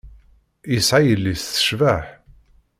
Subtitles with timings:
[0.73, 2.05] Yesɛa yelli-s tecbeḥ.